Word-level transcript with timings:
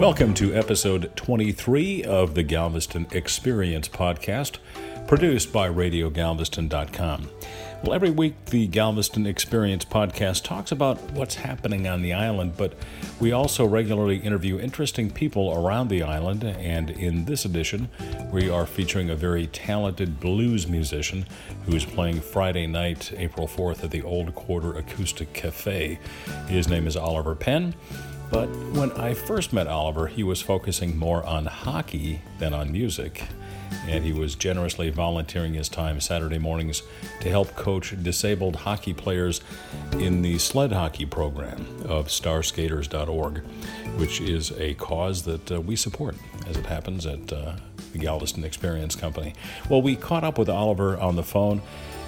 Welcome 0.00 0.32
to 0.36 0.54
episode 0.54 1.14
23 1.14 2.04
of 2.04 2.34
the 2.34 2.42
Galveston 2.42 3.06
Experience 3.12 3.86
podcast, 3.86 4.56
produced 5.06 5.52
by 5.52 5.68
RadioGalveston.com. 5.68 7.28
Well, 7.82 7.92
every 7.92 8.08
week 8.08 8.46
the 8.46 8.66
Galveston 8.66 9.26
Experience 9.26 9.84
podcast 9.84 10.44
talks 10.44 10.72
about 10.72 10.98
what's 11.10 11.34
happening 11.34 11.86
on 11.86 12.00
the 12.00 12.14
island, 12.14 12.56
but 12.56 12.72
we 13.20 13.32
also 13.32 13.66
regularly 13.66 14.16
interview 14.16 14.58
interesting 14.58 15.10
people 15.10 15.52
around 15.52 15.88
the 15.88 16.02
island. 16.02 16.44
And 16.44 16.88
in 16.88 17.26
this 17.26 17.44
edition, 17.44 17.90
we 18.32 18.48
are 18.48 18.64
featuring 18.64 19.10
a 19.10 19.14
very 19.14 19.48
talented 19.48 20.18
blues 20.18 20.66
musician 20.66 21.26
who's 21.66 21.84
playing 21.84 22.22
Friday 22.22 22.66
night, 22.66 23.12
April 23.18 23.46
4th, 23.46 23.84
at 23.84 23.90
the 23.90 24.02
Old 24.02 24.34
Quarter 24.34 24.78
Acoustic 24.78 25.34
Cafe. 25.34 25.98
His 26.48 26.68
name 26.68 26.86
is 26.86 26.96
Oliver 26.96 27.34
Penn. 27.34 27.74
But 28.30 28.46
when 28.74 28.92
I 28.92 29.14
first 29.14 29.52
met 29.52 29.66
Oliver, 29.66 30.06
he 30.06 30.22
was 30.22 30.40
focusing 30.40 30.96
more 30.96 31.24
on 31.24 31.46
hockey 31.46 32.22
than 32.38 32.54
on 32.54 32.70
music. 32.70 33.24
And 33.86 34.04
he 34.04 34.12
was 34.12 34.34
generously 34.34 34.90
volunteering 34.90 35.54
his 35.54 35.68
time 35.68 36.00
Saturday 36.00 36.38
mornings 36.38 36.82
to 37.20 37.28
help 37.28 37.54
coach 37.56 37.94
disabled 38.02 38.56
hockey 38.56 38.92
players 38.92 39.40
in 39.92 40.22
the 40.22 40.38
sled 40.38 40.72
hockey 40.72 41.06
program 41.06 41.66
of 41.84 42.08
starskaters.org, 42.08 43.38
which 43.96 44.20
is 44.20 44.52
a 44.52 44.74
cause 44.74 45.22
that 45.22 45.52
uh, 45.52 45.60
we 45.60 45.76
support, 45.76 46.16
as 46.48 46.56
it 46.56 46.66
happens, 46.66 47.06
at 47.06 47.32
uh, 47.32 47.54
the 47.92 47.98
Galveston 47.98 48.44
Experience 48.44 48.94
Company. 48.96 49.34
Well, 49.68 49.82
we 49.82 49.96
caught 49.96 50.24
up 50.24 50.38
with 50.38 50.48
Oliver 50.48 50.98
on 50.98 51.16
the 51.16 51.22
phone, 51.22 51.62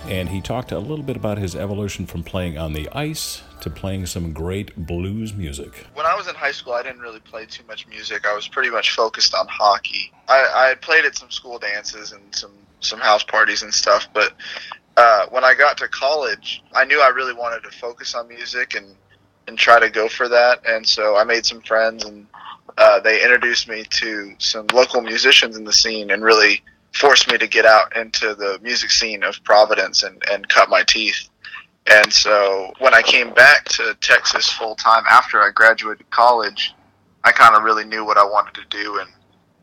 and 0.07 0.29
he 0.29 0.41
talked 0.41 0.73
a 0.73 0.79
little 0.79 1.05
bit 1.05 1.17
about 1.17 1.39
his 1.39 1.55
evolution 1.55 2.07
from 2.07 2.23
playing 2.23 2.59
on 2.59 2.73
the 2.73 2.89
ice 2.91 3.43
to 3.61 3.71
playing 3.71 4.07
some 4.07 4.33
great 4.33 4.75
blues 4.77 5.33
music. 5.33 5.87
When 5.95 6.07
I 6.07 6.17
was 6.17 6.27
in 6.27 6.35
high 6.35 6.51
school, 6.51 6.73
I 6.73 6.83
didn't 6.83 7.01
really 7.01 7.21
play 7.21 7.47
too 7.47 7.63
much 7.69 7.87
music. 7.87 8.27
I 8.27 8.35
was 8.35 8.49
pretty 8.49 8.71
much 8.71 8.91
focused 8.95 9.35
on 9.35 9.47
hockey. 9.49 10.13
I, 10.29 10.75
played 10.81 11.05
at 11.05 11.17
some 11.17 11.31
school 11.31 11.59
dances 11.59 12.13
and 12.13 12.23
some 12.35 12.53
some 12.81 12.99
house 12.99 13.23
parties 13.23 13.63
and 13.63 13.73
stuff, 13.73 14.09
but 14.13 14.33
uh, 14.97 15.27
when 15.31 15.45
I 15.45 15.55
got 15.55 15.77
to 15.79 15.89
college, 15.89 16.63
I 16.75 16.85
knew 16.85 17.01
I 17.01 17.09
really 17.09 17.35
wanted 17.35 17.63
to 17.63 17.71
focus 17.71 18.15
on 18.15 18.27
music 18.29 18.75
and 18.75 18.97
and 19.47 19.59
try 19.59 19.79
to 19.79 19.91
go 19.91 20.09
for 20.09 20.29
that. 20.29 20.61
And 20.67 20.87
so 20.87 21.17
I 21.17 21.25
made 21.25 21.45
some 21.47 21.61
friends, 21.61 22.05
and 22.05 22.27
uh, 22.79 23.01
they 23.01 23.23
introduced 23.23 23.69
me 23.69 23.85
to 23.85 24.35
some 24.39 24.67
local 24.73 25.01
musicians 25.01 25.57
in 25.57 25.65
the 25.65 25.73
scene, 25.73 26.11
and 26.11 26.23
really 26.23 26.63
forced 26.95 27.31
me 27.31 27.39
to 27.39 27.47
get 27.47 27.65
out 27.65 27.97
into 27.97 28.35
the 28.35 28.59
music 28.63 28.91
scene 28.91 29.23
of 29.23 29.43
Providence 29.45 30.03
and, 30.03 30.23
and 30.31 30.49
cut 30.49 30.69
my 30.69 30.83
teeth. 30.83 31.29
And 31.91 32.13
so 32.13 32.73
when 32.79 32.95
I 32.95 33.03
came 33.03 33.33
back 33.35 33.65
to 33.71 33.97
Texas 34.01 34.49
full 34.51 34.77
time 34.77 35.05
after 35.11 35.41
I 35.41 35.51
graduated 35.51 36.09
college, 36.11 36.75
I 37.25 37.33
kind 37.33 37.57
of 37.57 37.63
really 37.63 37.85
knew 37.85 38.05
what 38.05 38.19
I 38.19 38.25
wanted 38.25 38.55
to 38.55 38.65
do 38.69 38.99
and 38.99 39.09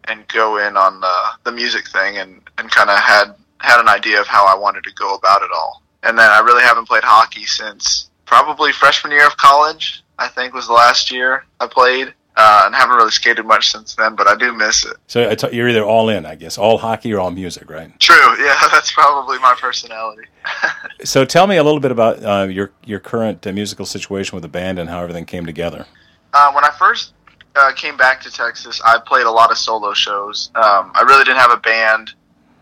and 0.06 0.28
go 0.28 0.58
in 0.58 0.76
on 0.76 1.00
the, 1.02 1.16
the 1.44 1.52
music 1.52 1.88
thing 1.90 2.18
and, 2.18 2.42
and 2.58 2.72
kind 2.72 2.90
of 2.90 2.98
had 2.98 3.36
had 3.60 3.80
an 3.80 3.88
idea 3.88 4.20
of 4.20 4.26
how 4.26 4.46
I 4.46 4.58
wanted 4.58 4.84
to 4.86 4.94
go 4.94 5.14
about 5.14 5.44
it 5.44 5.50
all. 5.54 5.84
And 6.04 6.18
then 6.18 6.30
I 6.32 6.40
really 6.40 6.64
haven't 6.64 6.88
played 6.88 7.04
hockey 7.04 7.46
since 7.46 8.10
probably 8.26 8.72
freshman 8.72 9.12
year 9.12 9.28
of 9.28 9.38
college. 9.38 10.04
I 10.18 10.28
think 10.28 10.54
was 10.54 10.68
the 10.68 10.74
last 10.74 11.12
year 11.12 11.46
I 11.60 11.68
played 11.68 12.14
uh, 12.42 12.64
and 12.66 12.74
haven't 12.74 12.96
really 12.96 13.12
skated 13.12 13.46
much 13.46 13.70
since 13.70 13.96
then, 13.96 14.16
but 14.16 14.26
I 14.26 14.36
do 14.36 14.54
miss 14.54 14.86
it. 14.86 14.96
So 15.08 15.30
you're 15.52 15.68
either 15.68 15.84
all 15.84 16.08
in, 16.08 16.26
I 16.26 16.36
guess, 16.36 16.58
all 16.58 16.78
hockey 16.78 17.14
or 17.14 17.20
all 17.20 17.32
music, 17.32 17.70
right? 17.70 17.98
True. 18.00 18.16
Yeah, 18.40 18.56
that's 18.72 18.92
probably 18.92 19.38
my 19.40 19.54
personality. 19.60 20.24
so 21.04 21.26
tell 21.26 21.46
me 21.46 21.58
a 21.58 21.64
little 21.64 21.82
bit 21.82 21.92
about 21.92 22.24
uh, 22.24 22.48
your 22.48 22.72
your 22.86 23.00
current 23.00 23.46
uh, 23.46 23.52
musical 23.52 23.86
situation 23.86 24.36
with 24.36 24.44
the 24.44 24.48
band 24.48 24.80
and 24.80 24.90
how 24.90 25.02
everything 25.02 25.26
came 25.26 25.46
together. 25.46 25.86
Uh, 26.34 26.52
when 26.54 26.64
I 26.64 26.70
first 26.80 27.14
uh, 27.56 27.74
came 27.74 27.98
back 27.98 28.22
to 28.22 28.32
Texas, 28.32 28.82
I 28.86 28.98
played 29.06 29.26
a 29.26 29.32
lot 29.32 29.52
of 29.52 29.58
solo 29.58 29.94
shows. 29.94 30.52
Um, 30.56 30.92
I 30.96 31.04
really 31.06 31.26
didn't 31.26 31.40
have 31.40 31.52
a 31.52 31.58
band, 31.58 32.14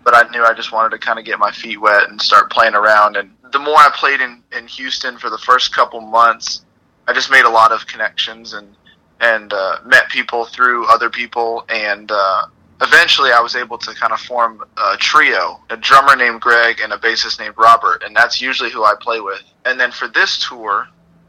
but 0.03 0.15
I 0.15 0.27
knew 0.31 0.43
I 0.43 0.53
just 0.53 0.71
wanted 0.71 0.89
to 0.89 0.97
kind 0.97 1.19
of 1.19 1.25
get 1.25 1.37
my 1.37 1.51
feet 1.51 1.79
wet 1.79 2.09
and 2.09 2.19
start 2.19 2.49
playing 2.49 2.73
around. 2.73 3.17
And 3.17 3.31
the 3.51 3.59
more 3.59 3.77
I 3.77 3.91
played 3.93 4.19
in, 4.19 4.41
in 4.57 4.67
Houston 4.67 5.19
for 5.19 5.29
the 5.29 5.37
first 5.37 5.75
couple 5.75 6.01
months, 6.01 6.65
I 7.07 7.13
just 7.13 7.29
made 7.29 7.45
a 7.45 7.49
lot 7.49 7.71
of 7.71 7.85
connections 7.85 8.53
and 8.53 8.75
and 9.19 9.53
uh, 9.53 9.77
met 9.85 10.09
people 10.09 10.45
through 10.45 10.85
other 10.87 11.09
people 11.09 11.65
and 11.69 12.11
uh, 12.11 12.47
eventually 12.81 13.31
I 13.31 13.39
was 13.39 13.55
able 13.55 13.77
to 13.79 13.93
kind 13.93 14.13
of 14.13 14.19
form 14.19 14.63
a 14.77 14.97
trio, 14.97 15.59
a 15.69 15.77
drummer 15.77 16.15
named 16.15 16.41
Greg 16.41 16.79
and 16.81 16.93
a 16.93 16.97
bassist 16.97 17.39
named 17.39 17.55
Robert, 17.57 18.03
and 18.03 18.15
that's 18.15 18.41
usually 18.41 18.69
who 18.69 18.83
I 18.83 18.93
play 18.99 19.19
with. 19.19 19.43
And 19.65 19.79
then 19.79 19.91
for 19.91 20.07
this 20.07 20.45
tour, 20.47 20.87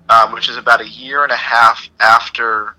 um, 0.09 0.33
which 0.33 0.49
is 0.49 0.57
about 0.57 0.81
a 0.81 0.89
year 0.89 1.23
and 1.23 1.33
a 1.33 1.37
half 1.37 1.89
after 2.01 2.77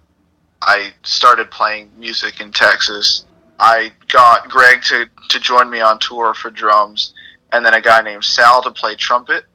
I 0.62 0.92
started 1.04 1.52
playing 1.52 1.92
music 1.98 2.42
in 2.42 2.52
Texas, 2.52 3.26
I 3.60 3.92
got 4.08 4.50
Greg 4.50 4.82
to, 4.84 5.10
to 5.30 5.40
join 5.40 5.70
me 5.70 5.82
on 5.82 6.00
tour 6.00 6.34
for 6.34 6.50
drums, 6.50 7.14
and 7.52 7.66
then 7.66 7.74
a 7.74 7.82
guy 7.82 8.02
named 8.02 8.24
Sal 8.24 8.62
to 8.64 8.72
play 8.72 8.96
trumpet, 8.96 9.46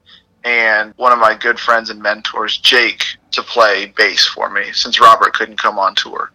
and 0.44 0.92
one 0.96 1.12
of 1.12 1.18
my 1.18 1.34
good 1.34 1.58
friends 1.58 1.88
and 1.88 2.02
mentors, 2.02 2.58
Jake, 2.58 3.02
to 3.34 3.42
play 3.42 3.86
bass 3.96 4.26
for 4.26 4.50
me 4.50 4.72
since 4.72 5.00
Robert 5.00 5.34
couldn't 5.34 5.60
come 5.60 5.78
on 5.78 5.94
tour. 5.94 6.30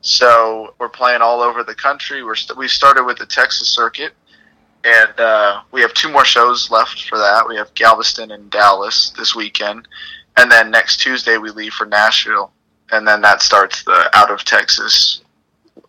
So 0.00 0.74
we're 0.78 0.88
playing 0.88 1.22
all 1.22 1.40
over 1.40 1.64
the 1.64 1.74
country. 1.74 2.22
We're 2.22 2.36
st- 2.36 2.58
we 2.58 2.68
started 2.68 3.04
with 3.04 3.18
the 3.18 3.26
Texas 3.26 3.68
circuit, 3.68 4.12
and 4.84 5.18
uh, 5.18 5.62
we 5.72 5.80
have 5.80 5.92
two 5.94 6.10
more 6.10 6.24
shows 6.24 6.70
left 6.70 7.08
for 7.08 7.18
that. 7.18 7.46
We 7.48 7.56
have 7.56 7.74
Galveston 7.74 8.30
and 8.30 8.50
Dallas 8.50 9.10
this 9.10 9.34
weekend, 9.34 9.88
and 10.36 10.50
then 10.50 10.70
next 10.70 11.00
Tuesday 11.00 11.36
we 11.36 11.50
leave 11.50 11.72
for 11.72 11.86
Nashville, 11.86 12.52
and 12.92 13.06
then 13.06 13.20
that 13.22 13.42
starts 13.42 13.82
the 13.84 14.10
out 14.14 14.30
of 14.30 14.44
Texas 14.44 15.22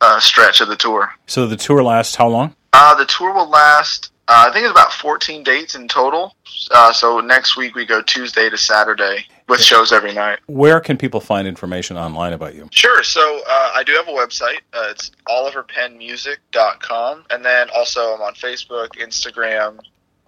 uh, 0.02 0.20
stretch 0.20 0.62
of 0.62 0.70
the 0.70 0.76
tour. 0.76 1.12
So 1.28 1.46
the 1.46 1.58
tour 1.58 1.84
lasts 1.84 2.16
how 2.16 2.30
long? 2.30 2.56
Uh, 2.74 2.96
the 2.96 3.06
tour 3.06 3.34
will 3.34 3.50
last. 3.50 4.12
Uh, 4.28 4.46
I 4.48 4.54
think 4.54 4.64
it's 4.64 4.72
about 4.72 4.94
14 4.94 5.44
dates 5.44 5.76
in 5.76 5.88
total. 5.88 6.36
Uh, 6.72 6.94
so 6.94 7.20
next 7.20 7.58
week 7.58 7.76
we 7.76 7.86
go 7.86 8.02
Tuesday 8.02 8.50
to 8.50 8.58
Saturday 8.58 9.26
with 9.50 9.62
shows 9.62 9.92
every 9.92 10.14
night. 10.14 10.40
Where 10.46 10.80
can 10.80 10.96
people 10.98 11.20
find 11.20 11.48
information 11.48 11.98
online 11.98 12.34
about 12.34 12.56
you? 12.56 12.70
Sure. 12.72 13.04
So 13.04 13.42
uh, 13.48 13.72
I 13.76 13.84
do 13.84 13.94
have 13.94 14.08
a 14.08 14.12
website. 14.12 14.60
Uh, 14.74 14.88
it's 14.92 15.12
oliverpennmusic.com. 15.28 17.26
And 17.30 17.44
then 17.44 17.68
also 17.76 18.14
I'm 18.14 18.22
on 18.22 18.36
Facebook, 18.36 18.90
Instagram, 18.98 19.80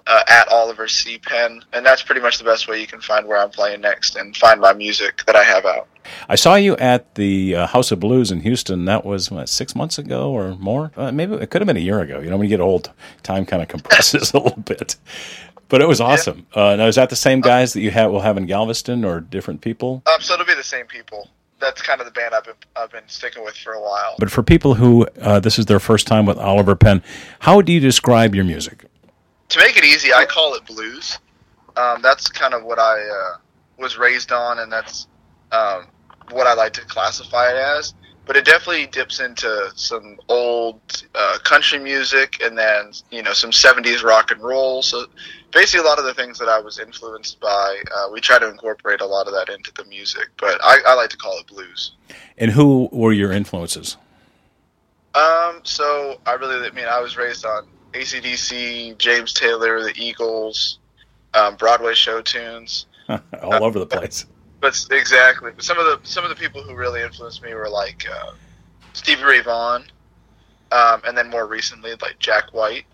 uh, 0.07 0.23
at 0.27 0.47
Oliver 0.47 0.87
C. 0.87 1.19
Penn. 1.19 1.63
And 1.73 1.85
that's 1.85 2.01
pretty 2.01 2.21
much 2.21 2.37
the 2.39 2.43
best 2.43 2.67
way 2.67 2.81
you 2.81 2.87
can 2.87 3.01
find 3.01 3.27
where 3.27 3.37
I'm 3.37 3.51
playing 3.51 3.81
next 3.81 4.15
and 4.15 4.35
find 4.35 4.59
my 4.59 4.73
music 4.73 5.23
that 5.25 5.35
I 5.35 5.43
have 5.43 5.65
out. 5.65 5.87
I 6.27 6.35
saw 6.35 6.55
you 6.55 6.75
at 6.77 7.13
the 7.15 7.55
uh, 7.55 7.67
House 7.67 7.91
of 7.91 7.99
Blues 7.99 8.31
in 8.31 8.39
Houston. 8.41 8.85
That 8.85 9.05
was 9.05 9.29
what, 9.29 9.49
six 9.49 9.75
months 9.75 9.99
ago 9.99 10.31
or 10.31 10.55
more. 10.55 10.91
Uh, 10.97 11.11
maybe 11.11 11.35
it 11.35 11.51
could 11.51 11.61
have 11.61 11.67
been 11.67 11.77
a 11.77 11.81
year 11.81 11.99
ago. 11.99 12.19
You 12.19 12.29
know, 12.31 12.37
when 12.37 12.45
you 12.45 12.49
get 12.49 12.59
old, 12.59 12.91
time 13.21 13.45
kind 13.45 13.61
of 13.61 13.67
compresses 13.69 14.33
a 14.33 14.39
little 14.39 14.61
bit. 14.61 14.95
But 15.71 15.81
it 15.81 15.87
was 15.87 16.01
awesome. 16.01 16.45
Yeah. 16.53 16.63
Uh, 16.63 16.75
now, 16.75 16.87
is 16.87 16.95
that 16.95 17.09
the 17.09 17.15
same 17.15 17.39
guys 17.39 17.71
that 17.71 17.79
you 17.79 17.91
have 17.91 18.11
will 18.11 18.19
have 18.19 18.35
in 18.35 18.45
Galveston 18.45 19.05
or 19.05 19.21
different 19.21 19.61
people? 19.61 20.03
Um, 20.05 20.19
so 20.19 20.33
it'll 20.33 20.45
be 20.45 20.53
the 20.53 20.61
same 20.61 20.85
people. 20.85 21.29
That's 21.61 21.81
kind 21.81 22.01
of 22.01 22.05
the 22.05 22.11
band 22.11 22.35
I've 22.35 22.43
been, 22.43 22.55
I've 22.75 22.91
been 22.91 23.07
sticking 23.07 23.41
with 23.45 23.55
for 23.55 23.71
a 23.71 23.81
while. 23.81 24.15
But 24.19 24.29
for 24.29 24.43
people 24.43 24.73
who 24.73 25.07
uh, 25.21 25.39
this 25.39 25.57
is 25.57 25.67
their 25.67 25.79
first 25.79 26.07
time 26.07 26.25
with 26.25 26.37
Oliver 26.37 26.75
Penn, 26.75 27.01
how 27.39 27.61
do 27.61 27.71
you 27.71 27.79
describe 27.79 28.35
your 28.35 28.43
music? 28.43 28.83
To 29.47 29.59
make 29.59 29.77
it 29.77 29.85
easy, 29.85 30.13
I 30.13 30.25
call 30.25 30.55
it 30.55 30.65
blues. 30.65 31.17
Um, 31.77 32.01
that's 32.01 32.27
kind 32.27 32.53
of 32.53 32.65
what 32.65 32.77
I 32.77 32.99
uh, 33.01 33.37
was 33.77 33.97
raised 33.97 34.33
on, 34.33 34.59
and 34.59 34.69
that's 34.69 35.07
um, 35.53 35.87
what 36.31 36.47
I 36.47 36.53
like 36.53 36.73
to 36.73 36.81
classify 36.81 37.49
it 37.49 37.55
as 37.55 37.93
but 38.25 38.37
it 38.37 38.45
definitely 38.45 38.87
dips 38.87 39.19
into 39.19 39.71
some 39.75 40.19
old 40.29 40.79
uh, 41.15 41.37
country 41.43 41.79
music 41.79 42.41
and 42.43 42.57
then 42.57 42.91
you 43.09 43.21
know 43.21 43.33
some 43.33 43.51
70s 43.51 44.03
rock 44.03 44.31
and 44.31 44.41
roll. 44.41 44.81
So 44.81 45.05
basically 45.51 45.85
a 45.85 45.87
lot 45.87 45.99
of 45.99 46.05
the 46.05 46.13
things 46.13 46.39
that 46.39 46.49
i 46.49 46.59
was 46.59 46.79
influenced 46.79 47.39
by 47.39 47.81
uh, 47.95 48.09
we 48.11 48.19
try 48.19 48.39
to 48.39 48.49
incorporate 48.49 49.01
a 49.01 49.05
lot 49.05 49.27
of 49.27 49.33
that 49.33 49.49
into 49.49 49.71
the 49.73 49.83
music 49.85 50.29
but 50.39 50.59
I, 50.63 50.79
I, 50.87 50.93
like 50.93 51.09
to 51.09 51.17
call 51.17 51.37
it 51.39 51.47
blues. 51.47 51.93
And 52.37 52.51
who 52.51 52.89
were 52.91 53.13
your 53.13 53.31
influences? 53.31 53.97
Um 55.13 55.61
so 55.63 56.19
i 56.25 56.33
really 56.33 56.67
i 56.67 56.71
mean 56.71 56.85
i 56.85 56.99
was 56.99 57.17
raised 57.17 57.45
on 57.45 57.67
acdc 57.93 58.97
james 58.97 59.33
taylor 59.33 59.83
the 59.83 59.93
eagles 59.95 60.79
um, 61.33 61.55
broadway 61.55 61.93
show 61.93 62.21
tunes. 62.21 62.85
All 63.09 63.63
over 63.63 63.79
the 63.79 63.85
place 63.85 64.25
but 64.61 64.85
exactly. 64.91 65.51
But 65.53 65.65
some 65.65 65.77
of 65.77 65.85
the 65.85 66.07
some 66.07 66.23
of 66.23 66.29
the 66.29 66.35
people 66.35 66.61
who 66.61 66.75
really 66.75 67.01
influenced 67.01 67.43
me 67.43 67.53
were 67.53 67.69
like 67.69 68.05
uh, 68.09 68.31
Stevie 68.93 69.23
Ray 69.23 69.41
Vaughan, 69.41 69.83
um, 70.71 71.01
and 71.05 71.17
then 71.17 71.29
more 71.29 71.47
recently 71.47 71.91
like 72.01 72.19
Jack 72.19 72.53
White. 72.53 72.85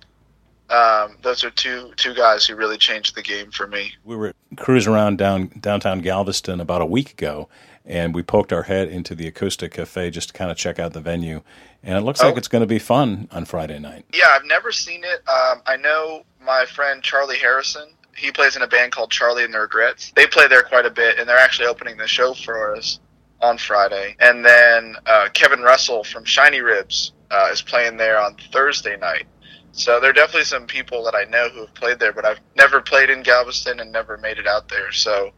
Um, 0.69 1.17
those 1.21 1.43
are 1.43 1.51
two 1.51 1.91
two 1.97 2.13
guys 2.13 2.45
who 2.45 2.55
really 2.55 2.77
changed 2.77 3.15
the 3.15 3.21
game 3.21 3.51
for 3.51 3.67
me. 3.67 3.93
We 4.03 4.15
were 4.15 4.33
cruising 4.55 4.93
around 4.93 5.17
down 5.17 5.51
downtown 5.59 5.99
Galveston 5.99 6.59
about 6.59 6.81
a 6.81 6.85
week 6.85 7.11
ago, 7.11 7.49
and 7.85 8.15
we 8.15 8.23
poked 8.23 8.51
our 8.51 8.63
head 8.63 8.87
into 8.87 9.13
the 9.13 9.27
Acoustic 9.27 9.73
Cafe 9.73 10.09
just 10.09 10.29
to 10.29 10.33
kind 10.33 10.49
of 10.49 10.57
check 10.57 10.79
out 10.79 10.93
the 10.93 11.01
venue, 11.01 11.41
and 11.83 11.97
it 11.97 12.01
looks 12.01 12.21
oh. 12.21 12.27
like 12.27 12.37
it's 12.37 12.47
going 12.47 12.61
to 12.61 12.67
be 12.67 12.79
fun 12.79 13.27
on 13.31 13.45
Friday 13.45 13.79
night. 13.79 14.05
Yeah, 14.13 14.27
I've 14.31 14.45
never 14.45 14.71
seen 14.71 15.03
it. 15.03 15.21
Um, 15.27 15.61
I 15.65 15.77
know 15.77 16.23
my 16.41 16.65
friend 16.65 17.03
Charlie 17.03 17.37
Harrison 17.37 17.89
he 18.17 18.31
plays 18.31 18.55
in 18.55 18.61
a 18.61 18.67
band 18.67 18.91
called 18.91 19.11
Charlie 19.11 19.43
and 19.43 19.53
the 19.53 19.59
Regrets. 19.59 20.11
They 20.15 20.27
play 20.27 20.47
there 20.47 20.63
quite 20.63 20.85
a 20.85 20.89
bit, 20.89 21.19
and 21.19 21.29
they're 21.29 21.37
actually 21.37 21.67
opening 21.67 21.97
the 21.97 22.07
show 22.07 22.33
for 22.33 22.75
us 22.75 22.99
on 23.41 23.57
Friday, 23.57 24.15
and 24.19 24.43
then 24.43 24.95
uh, 25.05 25.29
Kevin 25.33 25.61
Russell 25.61 26.03
from 26.03 26.25
Shiny 26.25 26.61
Ribs 26.61 27.13
uh, 27.29 27.49
is 27.51 27.61
playing 27.61 27.97
there 27.97 28.19
on 28.19 28.35
Thursday 28.51 28.97
night. 28.97 29.27
So 29.73 29.99
there 29.99 30.09
are 30.09 30.13
definitely 30.13 30.45
some 30.45 30.65
people 30.65 31.03
that 31.03 31.13
I 31.13 31.25
know 31.25 31.49
who 31.49 31.59
have 31.61 31.73
played 31.75 31.99
there, 31.99 32.11
but 32.11 32.25
I've 32.25 32.39
never 32.55 32.81
played 32.81 33.11
in 33.11 33.21
Galveston 33.21 33.79
and 33.79 33.91
never 33.91 34.17
made 34.17 34.39
it 34.39 34.47
out 34.47 34.69
there. 34.69 34.91
So 34.91 35.31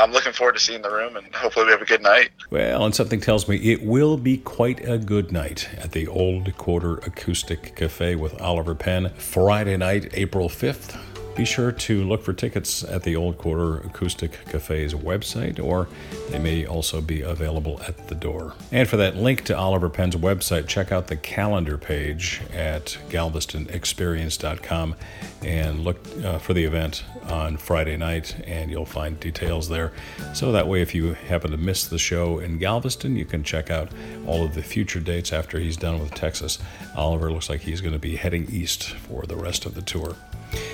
I'm 0.00 0.10
looking 0.10 0.32
forward 0.32 0.54
to 0.54 0.60
seeing 0.60 0.82
the 0.82 0.90
room, 0.90 1.16
and 1.16 1.32
hopefully 1.32 1.66
we 1.66 1.70
have 1.70 1.82
a 1.82 1.86
good 1.86 2.02
night. 2.02 2.30
Well, 2.50 2.84
and 2.84 2.92
something 2.92 3.20
tells 3.20 3.46
me 3.46 3.56
it 3.58 3.84
will 3.84 4.16
be 4.16 4.38
quite 4.38 4.86
a 4.88 4.98
good 4.98 5.30
night 5.30 5.68
at 5.78 5.92
the 5.92 6.08
Old 6.08 6.56
Quarter 6.56 6.96
Acoustic 6.96 7.76
Cafe 7.76 8.16
with 8.16 8.40
Oliver 8.42 8.74
Penn, 8.74 9.12
Friday 9.14 9.76
night, 9.76 10.08
April 10.14 10.48
5th. 10.48 11.13
Be 11.36 11.44
sure 11.44 11.72
to 11.72 12.04
look 12.04 12.22
for 12.22 12.32
tickets 12.32 12.84
at 12.84 13.02
the 13.02 13.16
Old 13.16 13.38
Quarter 13.38 13.78
Acoustic 13.78 14.38
Cafe's 14.44 14.94
website, 14.94 15.62
or 15.62 15.88
they 16.30 16.38
may 16.38 16.64
also 16.64 17.00
be 17.00 17.22
available 17.22 17.80
at 17.88 18.06
the 18.06 18.14
door. 18.14 18.54
And 18.70 18.88
for 18.88 18.96
that 18.98 19.16
link 19.16 19.42
to 19.46 19.56
Oliver 19.56 19.90
Penn's 19.90 20.14
website, 20.14 20.68
check 20.68 20.92
out 20.92 21.08
the 21.08 21.16
calendar 21.16 21.76
page 21.76 22.40
at 22.52 22.96
galvestonexperience.com 23.08 24.94
and 25.42 25.80
look 25.80 25.98
uh, 26.22 26.38
for 26.38 26.54
the 26.54 26.64
event 26.64 27.02
on 27.28 27.56
Friday 27.56 27.96
night, 27.96 28.36
and 28.46 28.70
you'll 28.70 28.86
find 28.86 29.18
details 29.18 29.68
there. 29.68 29.92
So 30.34 30.52
that 30.52 30.68
way, 30.68 30.82
if 30.82 30.94
you 30.94 31.14
happen 31.14 31.50
to 31.50 31.56
miss 31.56 31.84
the 31.84 31.98
show 31.98 32.38
in 32.38 32.58
Galveston, 32.58 33.16
you 33.16 33.24
can 33.24 33.42
check 33.42 33.70
out 33.70 33.90
all 34.24 34.44
of 34.44 34.54
the 34.54 34.62
future 34.62 35.00
dates 35.00 35.32
after 35.32 35.58
he's 35.58 35.76
done 35.76 35.98
with 35.98 36.14
Texas. 36.14 36.60
Oliver 36.96 37.32
looks 37.32 37.50
like 37.50 37.62
he's 37.62 37.80
going 37.80 37.92
to 37.92 37.98
be 37.98 38.14
heading 38.14 38.46
east 38.52 38.90
for 38.90 39.26
the 39.26 39.36
rest 39.36 39.66
of 39.66 39.74
the 39.74 39.82
tour. 39.82 40.14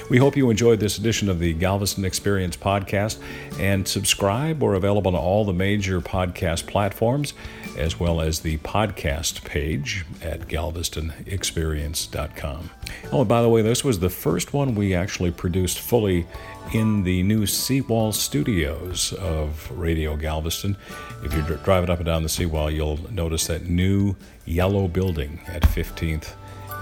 We 0.08 0.18
hope 0.18 0.36
you 0.36 0.50
enjoyed 0.50 0.78
this 0.80 0.98
edition 0.98 1.28
of 1.28 1.38
the 1.38 1.54
Galveston 1.54 2.04
Experience 2.04 2.56
podcast 2.56 3.18
and 3.58 3.86
subscribe. 3.86 4.60
We're 4.62 4.74
available 4.74 5.14
on 5.14 5.22
all 5.22 5.44
the 5.44 5.52
major 5.52 6.00
podcast 6.00 6.66
platforms 6.66 7.34
as 7.76 8.00
well 8.00 8.20
as 8.20 8.40
the 8.40 8.58
podcast 8.58 9.44
page 9.44 10.04
at 10.22 10.48
galvestonexperience.com. 10.48 12.70
Oh, 13.12 13.20
and 13.20 13.28
by 13.28 13.42
the 13.42 13.48
way, 13.48 13.62
this 13.62 13.84
was 13.84 14.00
the 14.00 14.10
first 14.10 14.52
one 14.52 14.74
we 14.74 14.92
actually 14.94 15.30
produced 15.30 15.78
fully 15.78 16.26
in 16.72 17.04
the 17.04 17.22
new 17.22 17.46
Seawall 17.46 18.12
studios 18.12 19.12
of 19.14 19.70
Radio 19.72 20.16
Galveston. 20.16 20.76
If 21.24 21.32
you're 21.32 21.42
driving 21.58 21.90
up 21.90 21.98
and 21.98 22.06
down 22.06 22.22
the 22.22 22.28
seawall, 22.28 22.70
you'll 22.70 23.00
notice 23.12 23.46
that 23.46 23.66
new 23.66 24.16
yellow 24.44 24.88
building 24.88 25.40
at 25.46 25.62
15th 25.62 26.34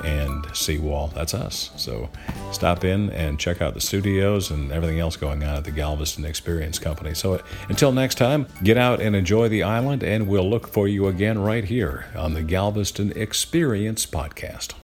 and 0.04 0.44
Seawall. 0.54 1.08
That's 1.14 1.34
us. 1.34 1.70
So 1.76 2.08
stop 2.52 2.84
in 2.84 3.10
and 3.10 3.38
check 3.38 3.60
out 3.60 3.74
the 3.74 3.80
studios 3.80 4.50
and 4.50 4.72
everything 4.72 4.98
else 4.98 5.16
going 5.16 5.42
on 5.42 5.56
at 5.56 5.64
the 5.64 5.70
Galveston 5.70 6.24
Experience 6.24 6.78
Company. 6.78 7.14
So 7.14 7.40
until 7.68 7.92
next 7.92 8.16
time, 8.16 8.46
get 8.62 8.76
out 8.76 9.00
and 9.00 9.14
enjoy 9.14 9.48
the 9.48 9.62
island, 9.62 10.02
and 10.02 10.28
we'll 10.28 10.48
look 10.48 10.68
for 10.68 10.88
you 10.88 11.06
again 11.06 11.38
right 11.38 11.64
here 11.64 12.06
on 12.16 12.34
the 12.34 12.42
Galveston 12.42 13.12
Experience 13.16 14.06
Podcast. 14.06 14.74